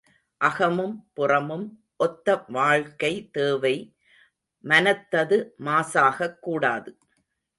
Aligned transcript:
அகமும் 0.37 1.09
புறமும் 1.13 1.83
ஒத்த 1.97 2.45
வாழ்க்கை 2.47 3.29
தேவை 3.31 3.75
மனத்தது 4.63 5.55
மாசாகக் 5.59 6.39
கூடாது. 6.39 6.97